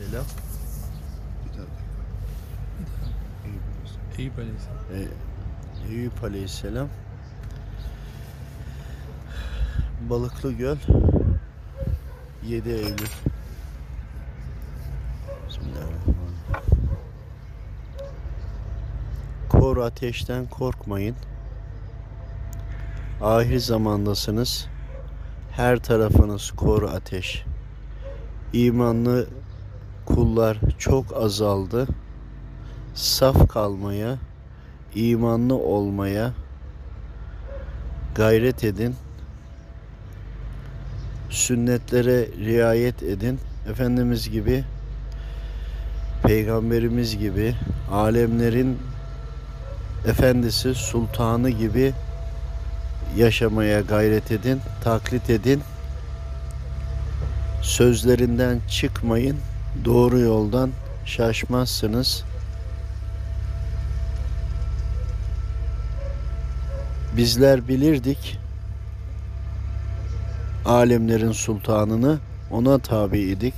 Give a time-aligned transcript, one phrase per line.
[0.00, 0.24] Selam.
[1.44, 1.52] Bir
[3.46, 4.00] biliyorsun.
[4.18, 4.78] Eyüp Aleyhisselam.
[4.94, 5.08] Ee,
[5.92, 6.88] Eyüp Aleyhisselam.
[10.10, 10.76] Balıklı Göl
[12.46, 13.06] 7 Eylül.
[19.48, 21.16] Kor ateşten korkmayın.
[23.22, 24.66] Ahir zamandasınız.
[25.50, 27.44] Her tarafınız kor ateş.
[28.52, 29.28] İmanlı
[30.14, 31.86] kullar çok azaldı.
[32.94, 34.18] Saf kalmaya,
[34.94, 36.32] imanlı olmaya
[38.14, 38.94] gayret edin.
[41.30, 43.38] Sünnetlere riayet edin.
[43.70, 44.64] Efendimiz gibi,
[46.22, 47.54] peygamberimiz gibi,
[47.92, 48.78] alemlerin
[50.06, 51.92] efendisi, sultanı gibi
[53.16, 55.62] yaşamaya gayret edin, taklit edin.
[57.62, 59.36] Sözlerinden çıkmayın,
[59.84, 60.70] doğru yoldan
[61.04, 62.24] şaşmazsınız.
[67.16, 68.38] Bizler bilirdik
[70.64, 72.18] alemlerin sultanını
[72.50, 73.54] ona tabiydik.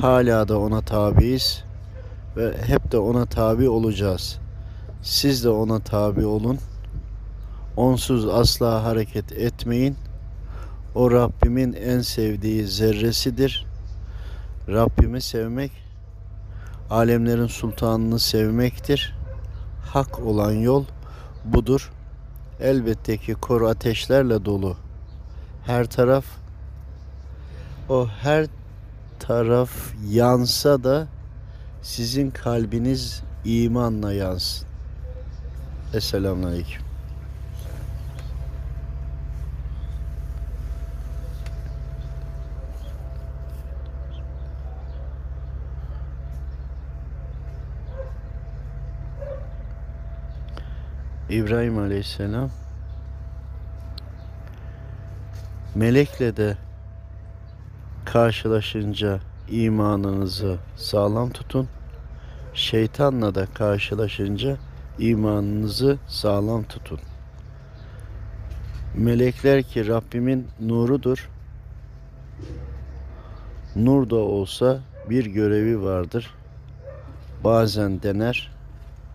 [0.00, 1.64] Hala da ona tabiiz
[2.36, 4.38] ve hep de ona tabi olacağız.
[5.02, 6.58] Siz de ona tabi olun.
[7.76, 9.96] Onsuz asla hareket etmeyin.
[10.94, 13.66] O Rabbimin en sevdiği zerresidir.
[14.68, 15.72] Rabbimi sevmek,
[16.90, 19.14] alemlerin sultanını sevmektir.
[19.84, 20.84] Hak olan yol
[21.44, 21.92] budur.
[22.60, 24.76] Elbette ki kor ateşlerle dolu.
[25.66, 26.24] Her taraf
[27.88, 28.46] o her
[29.18, 29.70] taraf
[30.08, 31.06] yansa da
[31.82, 34.68] sizin kalbiniz imanla yansın.
[35.94, 36.85] Esselamu Aleyküm.
[51.30, 52.50] İbrahim Aleyhisselam
[55.74, 56.56] melekle de
[58.04, 61.68] karşılaşınca imanınızı sağlam tutun.
[62.54, 64.56] Şeytanla da karşılaşınca
[64.98, 67.00] imanınızı sağlam tutun.
[68.96, 71.28] Melekler ki Rabbimin nurudur.
[73.76, 76.34] Nur da olsa bir görevi vardır.
[77.44, 78.52] Bazen dener,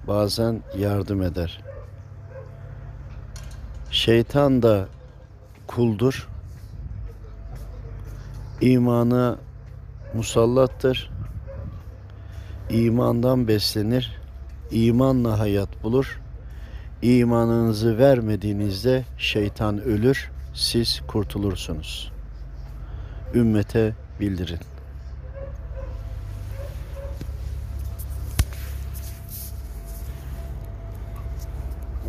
[0.08, 1.62] bazen yardım eder.
[4.02, 4.88] Şeytan da
[5.68, 6.28] kuldur.
[8.62, 9.38] İmana
[10.14, 11.12] musallattır.
[12.70, 14.22] İmandan beslenir.
[14.72, 16.22] İmanla hayat bulur.
[17.02, 20.32] İmanınızı vermediğinizde şeytan ölür.
[20.54, 22.12] Siz kurtulursunuz.
[23.34, 24.60] Ümmete bildirin.